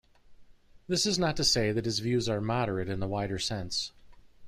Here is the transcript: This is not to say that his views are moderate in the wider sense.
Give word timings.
This 0.87 1.05
is 1.05 1.19
not 1.19 1.37
to 1.37 1.43
say 1.43 1.71
that 1.71 1.85
his 1.85 1.99
views 1.99 2.27
are 2.27 2.41
moderate 2.41 2.89
in 2.89 2.99
the 3.01 3.07
wider 3.07 3.37
sense. 3.37 3.91